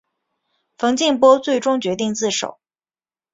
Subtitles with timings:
[0.79, 2.59] 冯静波最终决定自首。